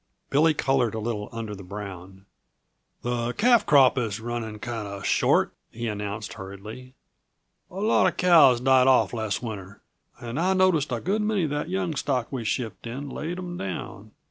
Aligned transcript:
Billy 0.31 0.55
colored 0.55 0.95
a 0.95 0.99
little 0.99 1.29
under 1.31 1.53
the 1.53 1.61
brown. 1.61 2.25
"The 3.03 3.33
calf 3.33 3.67
crop 3.67 3.99
is 3.99 4.19
running 4.19 4.57
kinda 4.57 5.03
short," 5.03 5.53
he 5.69 5.85
announced 5.85 6.33
hurriedly. 6.33 6.95
"A 7.69 7.75
lot 7.75 8.07
uh 8.07 8.11
cows 8.15 8.59
died 8.61 8.87
off 8.87 9.13
last 9.13 9.43
winter, 9.43 9.83
and 10.19 10.39
I 10.39 10.55
noticed 10.55 10.91
a 10.91 10.99
good 11.01 11.21
many 11.21 11.45
uh 11.45 11.49
that 11.49 11.69
young 11.69 11.93
stock 11.93 12.31
we 12.31 12.43
shipped 12.43 12.87
in 12.87 13.09
laid 13.11 13.37
'em 13.37 13.57
down. 13.57 14.13